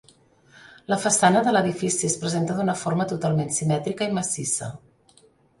La 0.93 0.97
façana 1.03 1.43
de 1.47 1.53
l'edifici 1.53 2.07
es 2.09 2.17
presenta 2.23 2.57
d'una 2.61 2.77
forma 2.85 3.07
totalment 3.15 3.55
simètrica 3.59 4.09
i 4.11 4.17
massissa. 4.21 4.73